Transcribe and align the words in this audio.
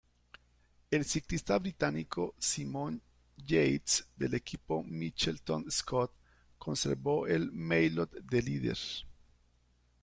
El 0.89 1.05
ciclista 1.05 1.59
británico 1.59 2.33
Simon 2.39 2.99
Yates 3.37 4.03
del 4.15 4.33
equipo 4.33 4.81
Mitchelton-Scott 4.83 6.11
conservó 6.57 7.27
el 7.27 7.51
maillot 7.51 8.11
de 8.11 8.41
líder. 8.41 8.77